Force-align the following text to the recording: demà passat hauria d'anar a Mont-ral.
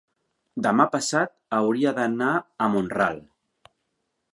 demà 0.67 0.87
passat 0.95 1.33
hauria 1.59 1.93
d'anar 2.01 2.33
a 2.67 2.75
Mont-ral. 2.77 3.23